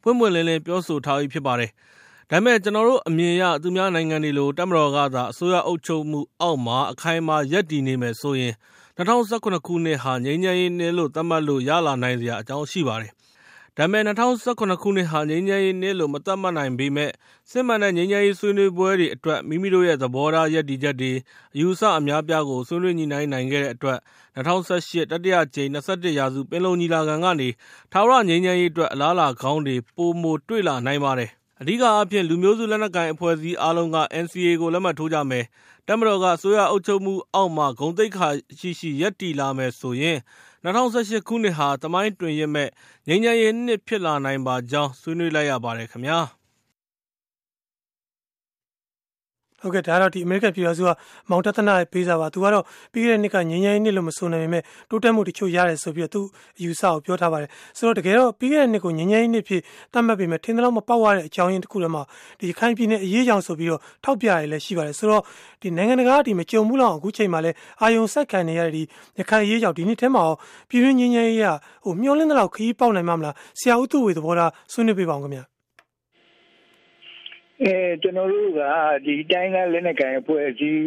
[0.03, 1.71] ဖွင့်ပွင့်လင်းလင်းပြောဆိုထားပြီးဖြစ်ပါတယ်။
[2.31, 8.53] ဒါပေမဲ့ကျွန်တော်တို့အမြင်ရသူများနိုင်ငံတွေလိုတက်မတော်ကသာအစိုးရအုပ်ချုပ်မှုအောက်မှာအခိုင်အမာရပ်တည်နေမယ်ဆိုရင်
[8.97, 13.12] 2019ခုနှစ်ဟာငြိမ်းချမ်းရေးနှစ်လို့သတ်မှတ်လို့ရလာနိုင်စရာအကြောင်းရှိပါတယ်။
[13.79, 17.11] ဒါပေမဲ့2019ခုနှစ်ဟာ ငြိမ်းချမ်းရေးနှစ်လို့ မသတ်မှတ်နိုင်ပေမဲ့
[17.51, 21.13] စစ်မှန်တဲ့ ငြိမ်းချမ်းရေးဆွေးနွေးပွဲတွေအတွက် မိမိတို့ရဲ့ သဘောထားရပ်တည်ချက်တွေ
[21.55, 23.99] အယူအဆအများပြားကို ဆွေးနွေးညှိနှိုင်းနိုင်ခဲ့တဲ့အတွက်
[24.37, 27.49] 2018တတိယကြိမ်21ရာစုပင်လုံညီလာခံကနေ
[27.93, 35.45] ထာဝရငြိမ်းချမ်းရေးအတွက် အလားအလာကောင်းတွေ ပိုမိုတွေ့လာနိုင်ပါတယ်။ အဓိကအားဖြင့် လူမျိုးစုလက်နက်ကိုင်အဖွဲ့အစည်းအားလုံးက NCA ကို လက်မှတ်ထိုးကြမယ်
[35.88, 40.19] တပ်မတော်က အစိုးရအုပ်ချုပ်မှုအောက်မှာ ဂုဏ်သိက္ခာရှိရှိ ရပ်တည်လာမယ်ဆိုရင်
[40.64, 42.71] ၂၀၁၈ ခုနှစ်ဟာ သမိုင်းတွင်ရစ်မယ့်
[43.09, 46.21] ငြိမ်းချမ်းရေးနှစ်ဖြစ်လာနိုင်ပါကြောင်း ဆွေးနွေးလိုက်ရပါတယ်ခင်ဗျာ။
[49.63, 50.89] ဟုတ်ကဲ့ဒါတော့ဒီအမေရိကန်ပြည်ထောင်စုက
[51.30, 56.22] မောင်တသနာရဲ့ပေးစာပါသူကတော့ပြီးခဲ့တဲ့နှစ်ကငញ្ញရင်နှစ်လို့မဆိုနိုင်ပေမဲ့တိုးတက်မှုတချို့ရတယ်ဆိုပြီးတော့သူ
[56.60, 59.62] အယူဆကိုပြောထားပါတယ်ဆိုတော့တကယ်တော့ပြီးခဲ့တဲ့နှစ်ကိုငញ្ញရင်နှစ်ဖြစ်
[59.93, 62.04] သတ်မှတ်ပေမဲ့ထင်သလောက်မပေါက်ရတဲ့အကြောင်းရင်းတစ်ခုတည်းမှာ
[62.39, 65.24] ဒီခိုင်ပြည်နယ်အရေးကြောင်ဆိုပြီးတော့ထောက်ပြရလည်းရှိပါတယ်ဆိုတော့
[65.62, 68.84] ဒီနိုင်ငံတကာဒီမကြုံဘူးလောက်အခုချိန်မှာလဲအာယုံဆက်ခံနေရတဲ့ဒီ
[69.19, 70.36] ရခိုင်ရေးကြောင်ဒီနှစ်ထဲမှာရော
[70.69, 71.48] ပြည်တွင်းငញ្ញရင်ရေးက
[71.86, 75.53] ဟိုမျောလင်းတဲ့လောက်ခရီးပေါက်နိုင်မှာမလားဆရာဦးသူဝေသဘောထားဆွေးနွေးပေးပါအောင်ခင်ဗျာ
[77.66, 78.61] အဲကျွန်တော်တို့က
[79.07, 80.85] ဒီတိုင်းကလက်နက်ကိုင်အဖွဲ့အစည်း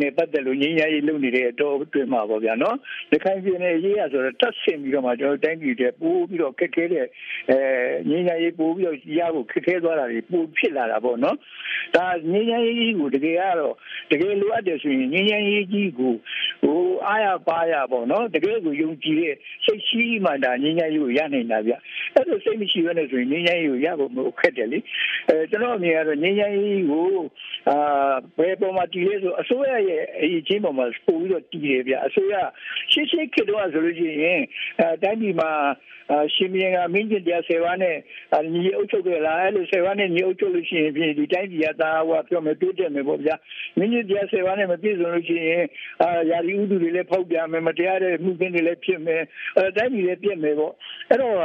[0.00, 2.76] နဲ့ပတ်သက်လို့ငြိမ်းချမ်းရေးလုပ်နေတဲ့အတော့အတွင်းမှာပေါ့ဗျာနော်။
[3.10, 7.06] ဒီခိုင်ပြည်နယ်ရေးရဆိုတော့တတ်ဆင်ပြီးတော့မှကျွန်တော်တိုင်းပြည်တဲ့ပိုးပြီးတော့ခက်ခဲတဲ့
[7.50, 7.58] အဲ
[8.08, 11.36] ငြိမ်းချမ်းရေးပိုးပြီးတော့ရဖို့ခက်ခဲသွားတာတွေပိုဖြစ်လာတာပေါ့နော်။
[11.96, 13.74] ဒါငြိမ်းချမ်းရေးကိုတကယ်ကတော့
[14.10, 16.14] တကယ်လိုအပ်တယ်ဆိုရင်ငြိမ်းချမ်းရေးကြီးကို
[16.64, 21.72] ဟိုအားရပါရပေါ့နော်တကယ်ကိုယုံကြည်တဲ့စိတ်ရှိမှဒါငြိမ်းချမ်းရေးကိုရနိုင်တာဗျ
[22.14, 24.78] အဲ့လိုစိတ်မရှိဘဲနဲ့ဆိုရင်ငြိမ်းချမ်းရေးကိုရဖို့မခက်တယ်လေ
[25.28, 27.08] အဲကျွန်တော်အမြင်ကတော့ငြိမ်းချမ်းရေးကို
[27.68, 27.76] အာ
[28.38, 32.34] ဘယ်ပေါ်မှာတည်လဲဆိုအစိုးရရဲ့အရေးချင်းပေါ်မှာပို့ပြီးတော့တည်တယ်ဗျအစိုးရ
[32.92, 34.40] ရှင်းရှင်းခေတ္တကဆိုလို့ရှိရင်
[34.80, 35.50] အဲတိုင်းပြည်မှာ
[36.34, 37.96] ရှင်မြင်းကမင်းကျင်တရား10ပါးနဲ့
[38.52, 43.34] ညီအုပ်ချုပ်ခဲ့လားအဲ့လို10ပါးနဲ့ညီအုပ်ချုပ်လို့ရှိရင်ပြင်ဒီတိုင်းပြည်ကသာဟောပြောမယ်တိုးတက်မယ်ပေါ့ဗျာ
[43.78, 45.64] မင်းကျင်တရား10ပါးနဲ့မပြည့်စုံလို့ရှိရင်
[46.02, 49.22] အာယာရီဥဒုတွေလည်းဖောက်ပြန်မယ်မတရားတဲ့မှုခင်းတွေလည်းဖြစ်မယ်
[49.56, 50.72] အဲတိုင်းပြည်လည်းပြည့်မယ်ပေါ့
[51.10, 51.36] အဲ့တော့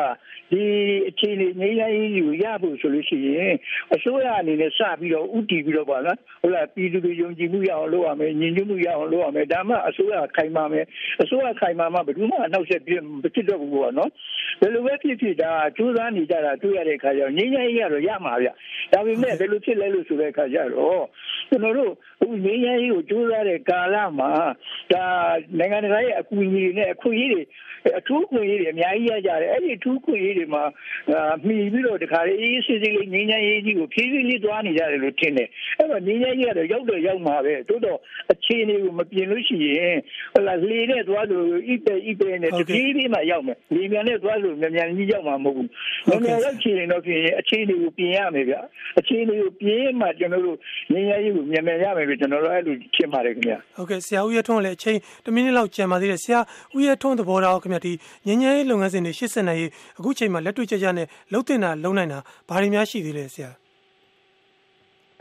[0.52, 0.64] ဒီ
[1.10, 3.54] အခြေအနေငြိမ်းချမ်းရေးကိုရဖို့ဆိုလို့ရှိရင်
[3.96, 10.86] အစိုးရအနေနဲ့စပြီးတော့ဥတီပြီးတော့ပါလားဟုတ်လားပြည်သူတွေယုံကြည်မှုရအောင်လုပ်ရမယ်ညီညွတ်မှုရအောင်လုပ်ရမယ်ဒါမှအစိုးရခိုင်မာမယ်
[11.22, 13.02] အစိုးရခိုင်မာမှဘယ်သူမှအနောက်ဆက်ပြစ်
[13.34, 14.10] ဖြစ်တော့ဘူးပေါ့နော်
[14.60, 18.50] ဘယ်လိုပဲဖြစ်ဖြစ်ဒါစူးစမ်းနေကြတာတွေ့ရတဲ့အခါကျတော့ငြိမ်းချမ်းရေးကတော့ရမှာဗျ
[18.94, 21.04] ဒါပေမဲ့ဘယ်လိုဖြစ်လဲလို့ဆိုတဲ့အခါကျတော့
[21.50, 24.32] ကျွန်တော်တို့အခုငြိမ်းချမ်းရေးကိုစူးစမ်းတဲ့ကာလမှာ
[24.92, 25.04] ဒါ
[25.58, 27.44] နိုင်ငံတကာရဲ့အကူအညီတွေနဲ့အခွင့်အရေးတွေ
[28.00, 30.64] အထူးခွင့်ရေးတွေအများကြီးရကြတယ်အဲ့ဒီအထူးခွင့်ရေးတွေမှာ
[31.46, 38.00] မှီပြီးတော့တခါလေအေးစစ်စစ်လေးငင်းချမ်းရေးကြီးကိုဖြည်းဖြည်းလေးသွားနေကြတယ်လို့ထင်တယ်အဲ့တော့ငင်းချမ်းရေးကတော့ရောက်တော့ရောက်မှာပဲတိုးတော့
[38.32, 39.98] အခြေအနေကိုမပြင်လို့ရှိရင်
[40.34, 45.68] ဟလာလေနဲ့သွားလို့ဣပေဣပေနဲ့တဖြည်းဖြည်းမှရောက်မယ်လေမြန်နဲ့သွားလို့မြန်မြန်ကြီးရောက်မှာမဟုတ်ဘူး
[46.08, 48.56] မြန်မြန်ရောက်ချင်တော့ဖြစ်ရင်အခြေအနေကိုပြင်ရမယ်ဗျ
[49.00, 50.58] အခြေအနေကိုပြင်မှကျွန်တော်တို့
[50.92, 56.40] ငင်းချမ်းရေးကိုမြန်မြန်ရမယ်လို့ကျွန်တော်တို့အဲ့လိုထင်ပါတယ်ခင်ဗျဟုတ်ကဲ့ဆရာဦးရထွန်းလည်းအချိန်1မိနစ်လောက်ကြံပါသေးတယ်ဆရာ
[56.76, 57.94] ဦးရထွန်းသဘောထားခင်ဗျဒီ
[58.26, 63.52] ငင်းချမ်းရေးလုပ်ငန်းစဉ်တွေရှေ့ဆက်နိုင်ရေးအခုချိန်မှာလက်တွေ့ကျကျနဲ့လှုပ်တင်တာလုံနိုင်တာဘာတွေများရှိသေးလဲဆရာ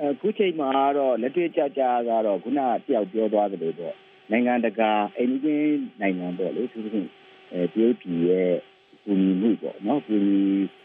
[0.03, 3.95] အခုချိန်မှာတော့လက်တွေ့ကြကြကတော့ခုနတယောက်ပြောသွားသလိုပေါ့
[4.31, 7.09] နိုင်ငံတကာအိမ်ကြီးနိုင်ငံပေါ့လေသူတို့
[7.53, 8.53] အဲတရုတ်ပြည်ရဲ့
[9.05, 10.41] ကူညီမှုပေါ့နော်ကူညီ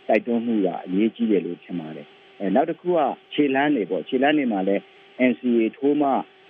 [0.07, 2.07] တိုက်တွန်းမှုကအရေးကြီးတယ်လို့ထင်ပါတယ်
[2.39, 2.99] အဲနောက်တစ်ခုက
[3.33, 4.81] ခြေလမ်းတွေပေါ့ခြေလမ်းတွေမှာလည်း
[5.29, 6.09] NCA ထိုးမှ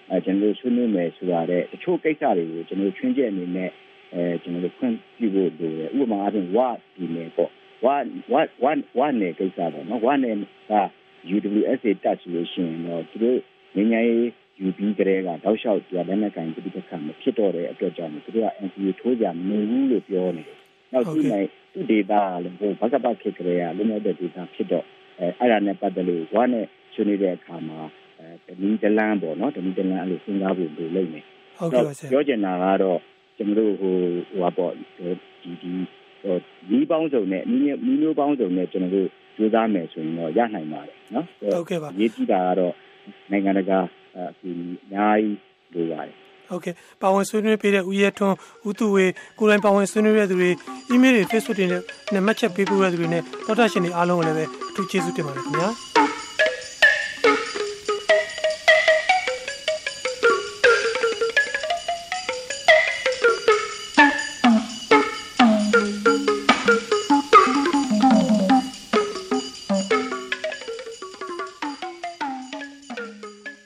[0.10, 3.70] အဲကျွန်တော်တို့ဆွေးနွေးမယ်ဆိုတာတဲ့တချို့ကိစ္စတွေကိုကျွန်တော်တို့ချွင်းချက်အနေနဲ့
[4.14, 6.58] အဲကျွန်တော်တို့ခွင့်ပြုဖို့လိုတယ်ဥပမာအားဖြင့်ဝ
[6.96, 7.52] ဒီနယ်ပေါ့
[7.84, 7.88] ဝ
[8.32, 8.66] ဝဝ
[8.98, 10.36] ဝနယ်ကိစ္စပေါ့နော်ဝနယ်
[10.72, 10.74] က
[11.36, 13.40] UWSA တက်ဆိုလို့ရှိရင်တော့သူတို့
[13.76, 14.30] ငញ្ញရေး
[14.62, 20.60] ယူပြီးကြတဲ့ကတောက်လျှောက်ကြလက်နက်ကန်ပြည်ပခါမဖြစ်တော့တဲ့အတွက်ကြောင့်သူတို့က NCA ထိုးကြမနေဘူးလို့ပြောနေတယ်။
[20.96, 24.86] နောက်သူနိုင်သူဒေတာလည်းဟိုဘက်ကပတ်ဖြစ်ကြရလုံလောက်တဲ့ဒေတာဖြစ်တော့
[25.20, 27.80] အဲအဲ့ဒါနဲ့ပတ်သက်လို့ဝါနဲ့ဆွေးနွေးတဲ့အခါမှာ
[28.20, 31.24] အဲတနည်းတလန်းပေါ့နော်တနည်းတလန်းအဲ့လိုစဉ်းစားဖို့လိုလိမ့်မယ်။
[31.60, 33.00] ဟုတ်ကဲ့ပါဆရာ။ပြောချင်တာကတော့
[33.38, 33.96] ကျွန်တော်တို့ဟို
[34.30, 35.72] ဟိုပါပေါ့ဒီဒီ
[36.22, 36.36] ဟို
[36.70, 42.74] ဒီပေါင်းစုံနဲ့မိမိမျိုးပေါင်းစုံနဲ့ကျွန်တော်တို့ကြိုးစားမယ်ဆိုရင်တော့ရနိုင်ပါတယ်နော်ဟုတ်ကဲ့ပါရေးကြည့်တာကတော့
[43.32, 43.80] နိုင်ငံတကာ
[44.16, 45.38] အကူအများကြီး
[45.74, 46.16] လိုပါတယ်
[46.50, 48.36] ဟုတ်ကဲ့ပါဝင်ဆွေးနွေးပေးတဲ့ဦးရဲထွန်း
[48.68, 49.06] ဦးသူဝေ
[49.40, 50.50] ကိုယ်တိုင်ပါဝင်ဆွေးနွေးတဲ့သူတွေ
[50.94, 55.95] email တွေ Facebook တွေနဲ့မှတ်ချက်ပေးပို့တဲ့သူတွေနဲ့တော်တာရှင်တွေအားလုံးကိုလည်းပဲအထူးကျေးဇူးတင်ပါတယ်ခင်ဗျာ